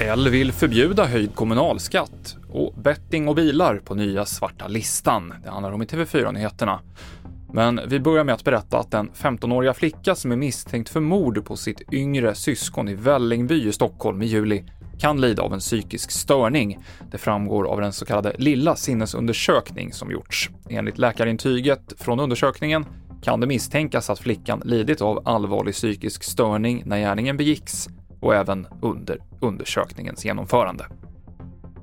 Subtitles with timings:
[0.00, 5.34] L vill förbjuda höjd kommunalskatt och betting och bilar på nya svarta listan.
[5.44, 6.80] Det handlar om i TV4-nyheterna.
[7.52, 11.44] Men vi börjar med att berätta att den 15-åriga flicka som är misstänkt för mord
[11.44, 14.64] på sitt yngre syskon i Vällingby i Stockholm i juli
[14.98, 16.78] kan lida av en psykisk störning.
[17.10, 20.50] Det framgår av den så kallade lilla sinnesundersökning som gjorts.
[20.68, 22.84] Enligt läkarintyget från undersökningen
[23.22, 27.88] kan det misstänkas att flickan lidit av allvarlig psykisk störning när gärningen begicks
[28.20, 30.86] och även under undersökningens genomförande.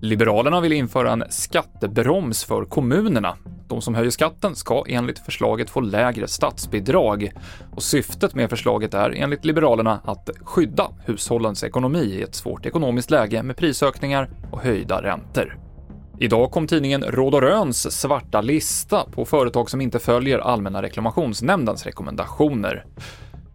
[0.00, 3.36] Liberalerna vill införa en skattebroms för kommunerna.
[3.68, 7.32] De som höjer skatten ska enligt förslaget få lägre statsbidrag.
[7.72, 13.10] Och syftet med förslaget är enligt Liberalerna att skydda hushållens ekonomi i ett svårt ekonomiskt
[13.10, 15.65] läge med prisökningar och höjda räntor.
[16.18, 21.84] Idag kom tidningen Råd och Röns svarta lista på företag som inte följer Allmänna reklamationsnämndens
[21.86, 22.84] rekommendationer.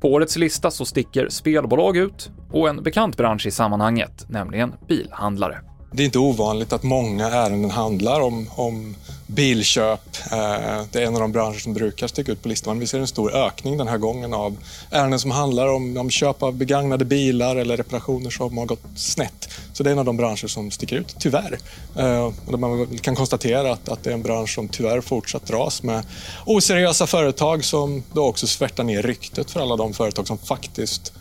[0.00, 5.58] På årets lista så sticker spelbolag ut och en bekant bransch i sammanhanget, nämligen bilhandlare.
[5.92, 8.94] Det är inte ovanligt att många ärenden handlar om, om
[9.34, 10.00] bilköp.
[10.32, 12.78] Eh, det är en av de branscher som brukar sticka ut på listan.
[12.78, 14.56] Vi ser en stor ökning den här gången av
[14.90, 19.48] ärenden som handlar om, om köp av begagnade bilar eller reparationer som har gått snett.
[19.72, 21.58] Så det är en av de branscher som sticker ut, tyvärr.
[21.98, 25.82] Eh, och man kan konstatera att, att det är en bransch som tyvärr fortsatt dras
[25.82, 26.02] med
[26.46, 31.12] oseriösa företag som då också svärtar ner ryktet för alla de företag som faktiskt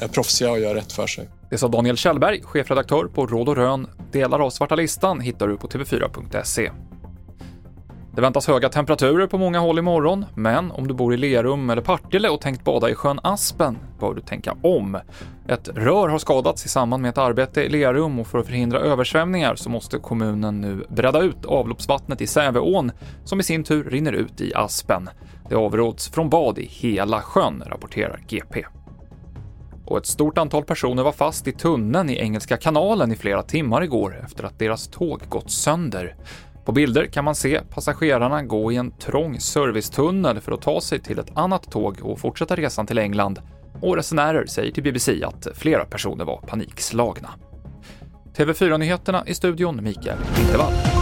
[0.00, 1.28] är proffsiga och gör rätt för sig.
[1.50, 3.86] Det sa Daniel Kjellberg, chefredaktör på Råd och Rön.
[4.12, 6.70] Delar av Svarta listan hittar du på tv4.se.
[8.14, 11.82] Det väntas höga temperaturer på många håll imorgon, men om du bor i Lerum eller
[11.82, 14.98] Partille och tänkt bada i sjön Aspen bör du tänka om.
[15.48, 18.78] Ett rör har skadats i samband med ett arbete i Lerum och för att förhindra
[18.78, 22.92] översvämningar så måste kommunen nu bredda ut avloppsvattnet i Säveån,
[23.24, 25.08] som i sin tur rinner ut i Aspen.
[25.48, 28.64] Det avråds från bad i hela sjön, rapporterar GP
[29.86, 33.82] och ett stort antal personer var fast i tunneln i Engelska kanalen i flera timmar
[33.82, 36.16] igår efter att deras tåg gått sönder.
[36.64, 41.00] På bilder kan man se passagerarna gå i en trång servicetunnel för att ta sig
[41.00, 43.38] till ett annat tåg och fortsätta resan till England.
[43.80, 47.30] Och resenärer säger till BBC att flera personer var panikslagna.
[48.36, 50.93] TV4-nyheterna i studion Mikael Lindevall.